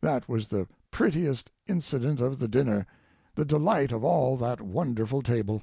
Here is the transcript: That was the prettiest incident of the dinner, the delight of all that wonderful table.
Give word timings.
That 0.00 0.28
was 0.28 0.48
the 0.48 0.66
prettiest 0.90 1.52
incident 1.68 2.20
of 2.20 2.40
the 2.40 2.48
dinner, 2.48 2.84
the 3.36 3.44
delight 3.44 3.92
of 3.92 4.02
all 4.02 4.36
that 4.38 4.60
wonderful 4.60 5.22
table. 5.22 5.62